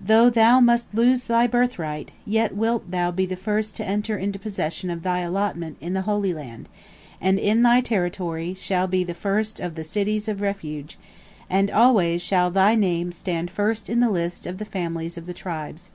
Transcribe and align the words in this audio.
Though 0.00 0.30
thou 0.30 0.58
must 0.58 0.92
lose 0.96 1.28
thy 1.28 1.46
birthright, 1.46 2.10
yet 2.26 2.56
wilt 2.56 2.90
thou 2.90 3.12
be 3.12 3.24
the 3.24 3.36
first 3.36 3.76
to 3.76 3.86
enter 3.86 4.18
into 4.18 4.36
possession 4.36 4.90
of 4.90 5.04
thy 5.04 5.20
allotment 5.20 5.76
in 5.80 5.92
the 5.92 6.00
Holy 6.02 6.34
Land, 6.34 6.68
and 7.20 7.38
in 7.38 7.62
thy 7.62 7.80
territory 7.80 8.52
shall 8.52 8.88
be 8.88 9.04
the 9.04 9.14
first 9.14 9.60
of 9.60 9.76
the 9.76 9.84
cities 9.84 10.26
of 10.26 10.40
refuge, 10.40 10.98
and 11.48 11.70
always 11.70 12.20
shall 12.20 12.50
thy 12.50 12.74
name 12.74 13.12
stand 13.12 13.48
first 13.48 13.88
in 13.88 14.00
the 14.00 14.10
list 14.10 14.44
of 14.44 14.58
the 14.58 14.64
families 14.64 15.16
of 15.16 15.26
the 15.26 15.34
tribes. 15.34 15.92